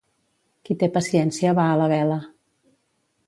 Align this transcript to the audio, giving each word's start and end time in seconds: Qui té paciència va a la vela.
Qui 0.69 0.77
té 0.83 0.89
paciència 0.95 1.53
va 1.59 1.65
a 1.73 1.77
la 1.81 1.89
vela. 1.93 2.17